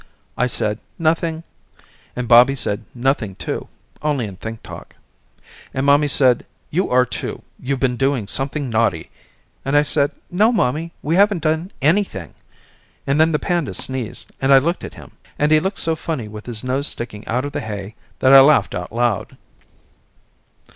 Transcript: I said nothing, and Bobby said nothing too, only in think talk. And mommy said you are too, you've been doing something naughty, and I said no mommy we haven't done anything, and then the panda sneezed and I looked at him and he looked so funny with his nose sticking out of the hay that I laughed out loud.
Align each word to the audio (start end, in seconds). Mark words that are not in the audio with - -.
I 0.35 0.47
said 0.47 0.79
nothing, 0.97 1.43
and 2.15 2.27
Bobby 2.27 2.55
said 2.55 2.85
nothing 2.95 3.35
too, 3.35 3.67
only 4.01 4.25
in 4.25 4.35
think 4.35 4.63
talk. 4.63 4.95
And 5.75 5.85
mommy 5.85 6.07
said 6.07 6.43
you 6.71 6.89
are 6.89 7.05
too, 7.05 7.43
you've 7.59 7.79
been 7.81 7.97
doing 7.97 8.27
something 8.27 8.67
naughty, 8.67 9.11
and 9.63 9.77
I 9.77 9.83
said 9.83 10.09
no 10.31 10.51
mommy 10.51 10.91
we 11.03 11.17
haven't 11.17 11.43
done 11.43 11.71
anything, 11.83 12.33
and 13.05 13.19
then 13.19 13.31
the 13.31 13.37
panda 13.37 13.75
sneezed 13.75 14.31
and 14.41 14.51
I 14.51 14.57
looked 14.57 14.83
at 14.83 14.95
him 14.95 15.11
and 15.37 15.51
he 15.51 15.59
looked 15.59 15.77
so 15.77 15.95
funny 15.95 16.27
with 16.27 16.47
his 16.47 16.63
nose 16.63 16.87
sticking 16.87 17.27
out 17.27 17.45
of 17.45 17.51
the 17.51 17.61
hay 17.61 17.93
that 18.17 18.33
I 18.33 18.41
laughed 18.41 18.73
out 18.73 18.91
loud. 18.91 19.37